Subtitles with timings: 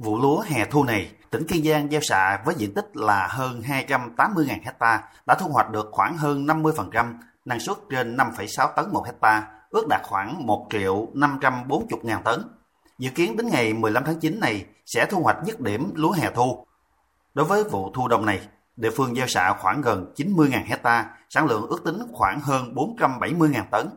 [0.00, 3.62] Vụ lúa hè thu này, tỉnh Kiên Giang gieo xạ với diện tích là hơn
[3.66, 9.06] 280.000 hecta đã thu hoạch được khoảng hơn 50%, năng suất trên 5,6 tấn một
[9.06, 12.40] hecta, ước đạt khoảng 1 triệu 540 ngàn tấn.
[12.98, 16.30] Dự kiến đến ngày 15 tháng 9 này sẽ thu hoạch dứt điểm lúa hè
[16.30, 16.66] thu.
[17.34, 18.40] Đối với vụ thu đông này,
[18.76, 23.64] địa phương gieo xạ khoảng gần 90.000 hecta, sản lượng ước tính khoảng hơn 470.000
[23.70, 23.88] tấn.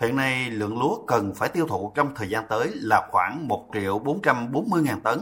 [0.00, 3.68] Hiện nay, lượng lúa cần phải tiêu thụ trong thời gian tới là khoảng 1
[3.74, 5.18] triệu 440 ngàn tấn.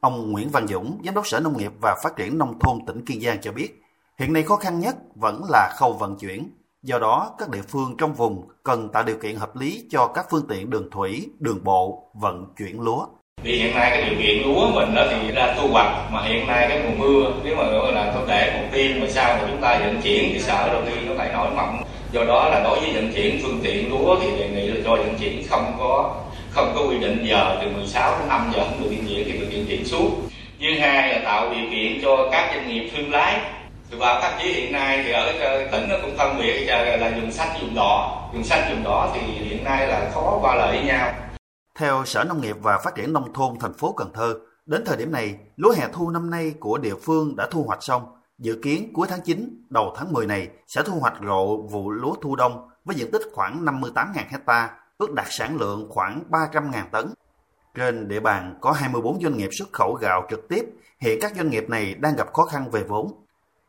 [0.00, 3.04] Ông Nguyễn Văn Dũng, Giám đốc Sở Nông nghiệp và Phát triển Nông thôn tỉnh
[3.04, 3.82] Kiên Giang cho biết,
[4.18, 6.50] hiện nay khó khăn nhất vẫn là khâu vận chuyển.
[6.82, 10.26] Do đó, các địa phương trong vùng cần tạo điều kiện hợp lý cho các
[10.30, 13.06] phương tiện đường thủy, đường bộ vận chuyển lúa.
[13.42, 16.46] Thì hiện nay cái điều kiện lúa mình đó thì ra thu hoạch mà hiện
[16.46, 19.48] nay cái mùa mưa nếu mà gọi là có để một tiên mà sau mà
[19.50, 21.81] chúng ta vận chuyển thì sợ đầu tiên nó phải nổi mộng
[22.12, 24.90] do đó là đối với vận chuyển phương tiện lúa thì đề nghị là cho
[24.90, 26.14] vận chuyển không có
[26.50, 29.32] không có quy định giờ từ 16 đến 5 giờ không được vận chuyển thì
[29.32, 30.28] được vận chuyển xuống
[30.62, 33.40] thứ hai là tạo điều kiện cho các doanh nghiệp thương lái.
[33.90, 35.32] Và các chí hiện nay thì ở
[35.72, 38.28] tỉnh nó cũng phân biệt ờ, là dùng xanh dùng đỏ.
[38.34, 41.12] Dùng xanh dùng đỏ thì hiện nay là khó qua lại với nhau.
[41.78, 44.34] Theo Sở Nông nghiệp và Phát triển Nông thôn thành phố Cần Thơ,
[44.66, 47.82] đến thời điểm này, lúa hè thu năm nay của địa phương đã thu hoạch
[47.82, 48.02] xong.
[48.42, 52.14] Dự kiến cuối tháng 9, đầu tháng 10 này sẽ thu hoạch rộ vụ lúa
[52.22, 57.14] thu đông với diện tích khoảng 58.000 hecta, ước đạt sản lượng khoảng 300.000 tấn.
[57.74, 60.64] Trên địa bàn có 24 doanh nghiệp xuất khẩu gạo trực tiếp,
[60.98, 63.24] hiện các doanh nghiệp này đang gặp khó khăn về vốn.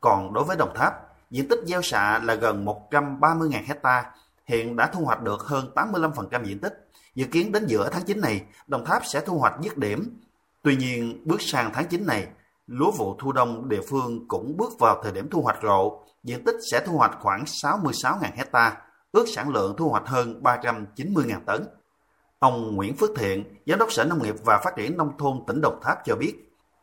[0.00, 0.94] Còn đối với Đồng Tháp,
[1.30, 4.04] diện tích gieo xạ là gần 130.000 hecta,
[4.46, 6.88] hiện đã thu hoạch được hơn 85% diện tích.
[7.14, 10.20] Dự kiến đến giữa tháng 9 này, Đồng Tháp sẽ thu hoạch dứt điểm.
[10.62, 12.26] Tuy nhiên, bước sang tháng 9 này,
[12.68, 16.44] lúa vụ thu đông địa phương cũng bước vào thời điểm thu hoạch rộ, diện
[16.44, 18.76] tích sẽ thu hoạch khoảng 66.000 hecta,
[19.12, 21.64] ước sản lượng thu hoạch hơn 390.000 tấn.
[22.38, 25.60] Ông Nguyễn Phước Thiện, Giám đốc Sở Nông nghiệp và Phát triển Nông thôn tỉnh
[25.60, 26.34] Đồng Tháp cho biết,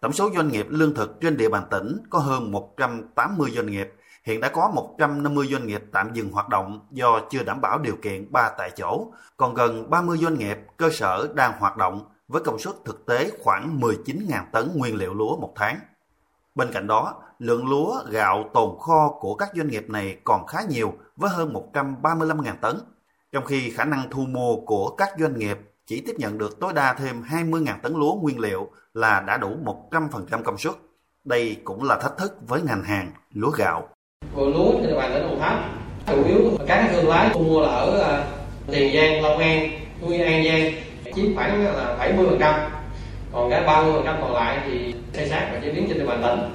[0.00, 3.92] tổng số doanh nghiệp lương thực trên địa bàn tỉnh có hơn 180 doanh nghiệp,
[4.24, 7.96] hiện đã có 150 doanh nghiệp tạm dừng hoạt động do chưa đảm bảo điều
[8.02, 12.42] kiện ba tại chỗ, còn gần 30 doanh nghiệp cơ sở đang hoạt động với
[12.42, 15.78] công suất thực tế khoảng 19.000 tấn nguyên liệu lúa một tháng.
[16.54, 20.58] Bên cạnh đó, lượng lúa, gạo tồn kho của các doanh nghiệp này còn khá
[20.68, 22.76] nhiều với hơn 135.000 tấn,
[23.32, 26.72] trong khi khả năng thu mua của các doanh nghiệp chỉ tiếp nhận được tối
[26.72, 29.56] đa thêm 20.000 tấn lúa nguyên liệu là đã đủ
[29.90, 30.74] 100% công suất.
[31.24, 33.88] Đây cũng là thách thức với ngành hàng lúa gạo.
[34.34, 35.58] Vụ lúa trên địa bàn tỉnh Đồng Tháp
[36.06, 38.26] chủ yếu các thương lái thu mua là ở à,
[38.72, 39.70] Tiền Giang, Long An,
[40.00, 42.54] Nguyên An Giang chiếm khoảng là 70%.
[43.32, 46.52] Còn cái 30% còn lại thì khai sát và chế biến trên địa bàn tỉnh.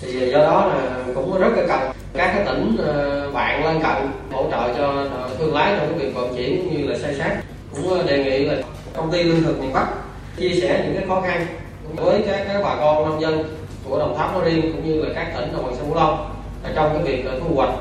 [0.00, 4.10] Thì do đó là cũng rất là cần các cái tỉnh ờ, bạn lân cận
[4.30, 7.14] hỗ trợ cho ờ, thương lái trong cái việc vận chuyển cũng như là xây
[7.14, 7.36] sát
[7.74, 8.54] cũng ờ, đề nghị là
[8.96, 9.86] công ty lương thực miền Bắc
[10.36, 11.46] chia sẻ những cái khó khăn
[11.96, 13.44] với các, các bà con nông dân
[13.88, 16.30] của Đồng Tháp nói riêng cũng như là các tỉnh đồng bằng sông Cửu Long
[16.74, 17.74] trong cái việc thu hoạch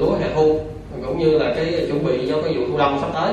[0.00, 0.60] lúa hè thu
[1.06, 3.32] cũng như là cái chuẩn bị cho cái vụ thu đông sắp tới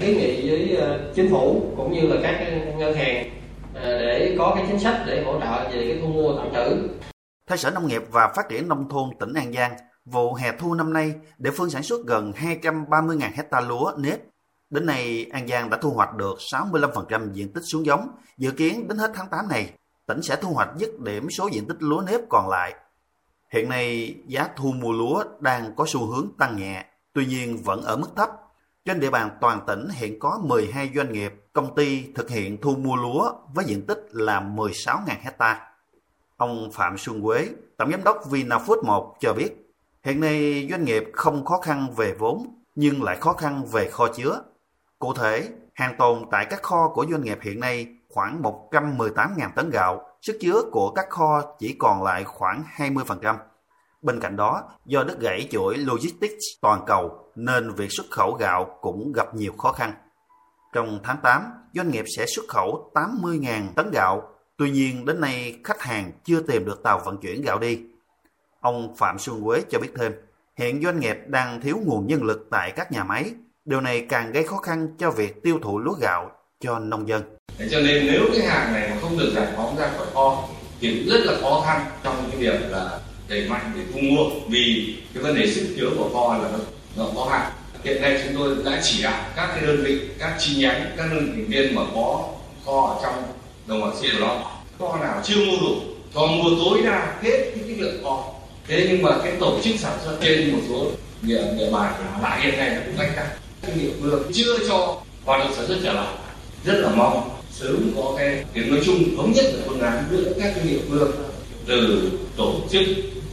[0.00, 2.48] kiến nghị với ờ, chính phủ cũng như là các
[2.78, 3.30] ngân hàng
[3.74, 6.88] ờ, để có cái chính sách để hỗ trợ về cái thu mua tạm trữ.
[7.46, 10.74] Theo Sở Nông nghiệp và Phát triển Nông thôn tỉnh An Giang, vụ hè thu
[10.74, 14.18] năm nay, địa phương sản xuất gần 230.000 hecta lúa nếp.
[14.70, 18.08] Đến nay, An Giang đã thu hoạch được 65% diện tích xuống giống.
[18.38, 19.70] Dự kiến đến hết tháng 8 này,
[20.06, 22.74] tỉnh sẽ thu hoạch dứt điểm số diện tích lúa nếp còn lại
[23.52, 27.82] Hiện nay giá thu mua lúa đang có xu hướng tăng nhẹ, tuy nhiên vẫn
[27.82, 28.30] ở mức thấp.
[28.84, 32.76] Trên địa bàn toàn tỉnh hiện có 12 doanh nghiệp, công ty thực hiện thu
[32.76, 35.68] mua lúa với diện tích là 16.000 hecta.
[36.36, 41.04] Ông Phạm Xuân Quế, Tổng Giám đốc Vinafood 1 cho biết, hiện nay doanh nghiệp
[41.12, 44.42] không khó khăn về vốn, nhưng lại khó khăn về kho chứa.
[44.98, 49.70] Cụ thể, hàng tồn tại các kho của doanh nghiệp hiện nay khoảng 118.000 tấn
[49.70, 53.36] gạo, sức chứa của các kho chỉ còn lại khoảng 20%.
[54.02, 58.78] Bên cạnh đó, do đứt gãy chuỗi logistics toàn cầu nên việc xuất khẩu gạo
[58.80, 59.92] cũng gặp nhiều khó khăn.
[60.72, 61.42] Trong tháng 8,
[61.74, 64.22] doanh nghiệp sẽ xuất khẩu 80.000 tấn gạo,
[64.56, 67.80] tuy nhiên đến nay khách hàng chưa tìm được tàu vận chuyển gạo đi.
[68.60, 70.12] Ông Phạm Xuân Quế cho biết thêm,
[70.56, 73.32] hiện doanh nghiệp đang thiếu nguồn nhân lực tại các nhà máy,
[73.64, 76.30] điều này càng gây khó khăn cho việc tiêu thụ lúa gạo
[76.60, 77.22] cho nông dân.
[77.58, 80.48] Thế cho nên nếu cái hàng này mà không được giải phóng ra khỏi kho
[80.80, 84.94] thì rất là khó khăn trong cái việc là đẩy mạnh để thu mua vì
[85.14, 86.58] cái vấn đề sức chứa của kho là nó,
[86.96, 87.52] nó có hạn.
[87.84, 91.06] Hiện nay chúng tôi đã chỉ đạo các cái đơn vị, các chi nhánh, các
[91.10, 92.24] đơn vị viên mà có
[92.64, 93.22] kho ở trong
[93.66, 94.42] đồng bằng sông Cửu Long.
[94.78, 95.74] Kho nào chưa mua đủ
[96.14, 98.24] cho mua tối đa hết cái, cái lượng kho.
[98.68, 100.90] Thế nhưng mà cái tổ chức sản xuất trên một số
[101.22, 103.10] địa, địa bàn lại hiện nay nó cũng tăng
[103.62, 106.14] các địa phương chưa cho hoạt động sản xuất trở lại.
[106.64, 110.32] Rất là mong sớm có cái tiếng nói chung thống nhất về phương án giữa
[110.40, 111.12] các cái địa phương
[111.66, 112.82] từ tổ chức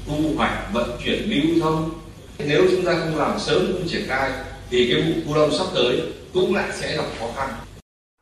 [0.07, 1.89] thu hoạch vận chuyển lưu thông
[2.37, 4.31] nếu chúng ta không làm sớm không triển khai
[4.69, 7.49] thì cái vụ thu đông sắp tới cũng lại sẽ gặp khó khăn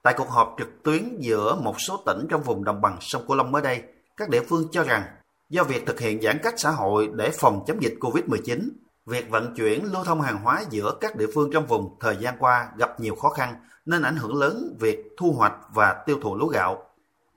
[0.03, 3.35] Tại cuộc họp trực tuyến giữa một số tỉnh trong vùng đồng bằng sông Cửu
[3.35, 3.81] Long mới đây,
[4.17, 5.03] các địa phương cho rằng
[5.49, 8.69] do việc thực hiện giãn cách xã hội để phòng chống dịch Covid-19,
[9.05, 12.35] việc vận chuyển lưu thông hàng hóa giữa các địa phương trong vùng thời gian
[12.39, 13.55] qua gặp nhiều khó khăn
[13.85, 16.83] nên ảnh hưởng lớn việc thu hoạch và tiêu thụ lúa gạo.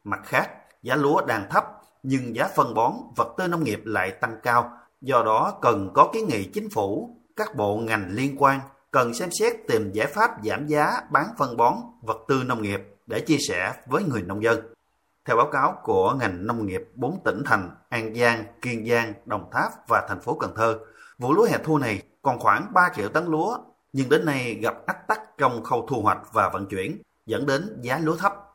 [0.05, 0.51] Mặt khác,
[0.83, 1.65] giá lúa đang thấp
[2.09, 4.71] nhưng giá phân bón, vật tư nông nghiệp lại tăng cao,
[5.01, 8.61] do đó cần có kiến nghị chính phủ, các bộ ngành liên quan
[8.91, 12.81] cần xem xét tìm giải pháp giảm giá bán phân bón, vật tư nông nghiệp
[13.07, 14.61] để chia sẻ với người nông dân.
[15.25, 19.51] Theo báo cáo của ngành nông nghiệp 4 tỉnh thành An Giang, Kiên Giang, Đồng
[19.53, 20.79] Tháp và thành phố Cần Thơ,
[21.19, 23.59] vụ lúa hè thu này còn khoảng 3 triệu tấn lúa,
[23.93, 27.79] nhưng đến nay gặp ách tắc trong khâu thu hoạch và vận chuyển, dẫn đến
[27.83, 28.46] giá lúa thấp.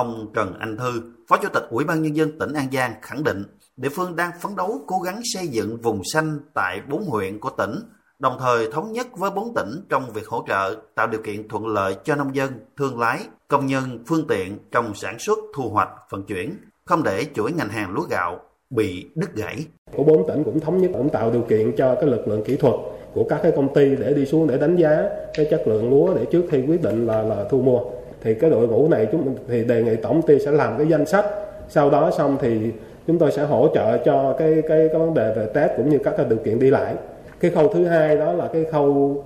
[0.00, 3.24] Ông Trần Anh Thư, Phó Chủ tịch Ủy ban Nhân dân tỉnh An Giang khẳng
[3.24, 3.42] định
[3.76, 7.50] địa phương đang phấn đấu cố gắng xây dựng vùng xanh tại bốn huyện của
[7.50, 7.74] tỉnh
[8.18, 11.66] đồng thời thống nhất với bốn tỉnh trong việc hỗ trợ tạo điều kiện thuận
[11.66, 13.18] lợi cho nông dân, thương lái,
[13.48, 17.68] công nhân, phương tiện trong sản xuất, thu hoạch, vận chuyển, không để chuỗi ngành
[17.68, 19.56] hàng lúa gạo bị đứt gãy.
[19.96, 22.56] Của bốn tỉnh cũng thống nhất cũng tạo điều kiện cho cái lực lượng kỹ
[22.56, 22.74] thuật
[23.14, 26.14] của các cái công ty để đi xuống để đánh giá cái chất lượng lúa
[26.14, 27.80] để trước khi quyết định là là thu mua.
[28.22, 31.06] Thì cái đội ngũ này chúng thì đề nghị tổng ty sẽ làm cái danh
[31.06, 31.24] sách.
[31.68, 32.58] Sau đó xong thì
[33.06, 35.98] chúng tôi sẽ hỗ trợ cho cái cái cái vấn đề về test cũng như
[35.98, 36.94] các cái điều kiện đi lại.
[37.40, 39.16] Cái khâu thứ hai đó là cái khâu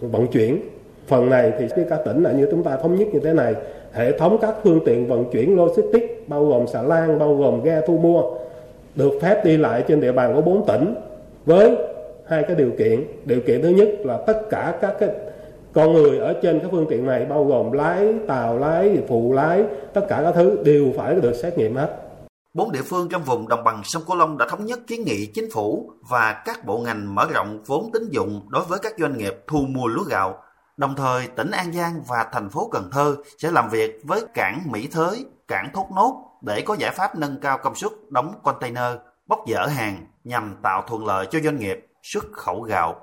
[0.00, 0.60] vận chuyển.
[1.06, 3.54] Phần này thì các tỉnh là như chúng ta thống nhất như thế này,
[3.92, 7.80] hệ thống các phương tiện vận chuyển logistics bao gồm xà lan, bao gồm ghe
[7.86, 8.22] thu mua,
[8.94, 10.94] được phép đi lại trên địa bàn của bốn tỉnh
[11.46, 11.76] với
[12.26, 13.04] hai cái điều kiện.
[13.24, 15.08] Điều kiện thứ nhất là tất cả các cái
[15.72, 19.64] con người ở trên các phương tiện này bao gồm lái tàu lái phụ lái
[19.94, 22.08] tất cả các thứ đều phải được xét nghiệm hết
[22.54, 25.26] Bốn địa phương trong vùng đồng bằng sông Cửu Long đã thống nhất kiến nghị
[25.26, 29.18] chính phủ và các bộ ngành mở rộng vốn tín dụng đối với các doanh
[29.18, 30.42] nghiệp thu mua lúa gạo.
[30.76, 34.62] Đồng thời, tỉnh An Giang và thành phố Cần Thơ sẽ làm việc với cảng
[34.66, 38.92] Mỹ Thới, cảng Thốt Nốt để có giải pháp nâng cao công suất đóng container,
[39.26, 43.00] bốc dỡ hàng nhằm tạo thuận lợi cho doanh nghiệp xuất khẩu gạo.